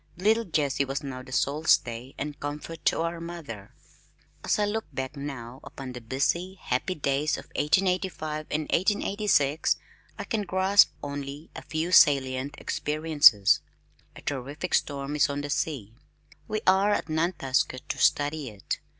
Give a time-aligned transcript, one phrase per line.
[0.17, 3.75] Little Jessie was now the sole stay and comfort of our mother.
[4.43, 9.77] As I look back now upon the busy, happy days of 1885 and 1886,
[10.17, 13.59] I can grasp only a few salient experiences....
[14.15, 15.93] A terrific storm is on the sea.
[16.47, 18.79] We are at Nantasket to study it.